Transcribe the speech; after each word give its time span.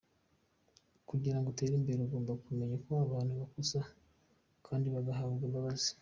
Kugirango 1.09 1.47
utere 1.49 1.73
imbere 1.79 1.99
ugomba 2.03 2.31
kumenya 2.43 2.75
ko 2.85 2.91
abantu 3.05 3.33
bakosa 3.41 3.79
kandi 4.65 4.87
bagahabwa 4.95 5.41
imbabazi. 5.49 5.89